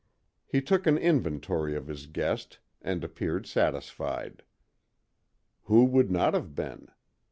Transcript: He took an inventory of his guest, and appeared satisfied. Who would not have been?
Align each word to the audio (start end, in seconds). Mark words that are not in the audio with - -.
He 0.47 0.63
took 0.63 0.87
an 0.87 0.97
inventory 0.97 1.75
of 1.75 1.85
his 1.85 2.07
guest, 2.07 2.57
and 2.81 3.03
appeared 3.03 3.45
satisfied. 3.45 4.41
Who 5.65 5.83
would 5.85 6.09
not 6.09 6.33
have 6.33 6.55
been? 6.55 6.87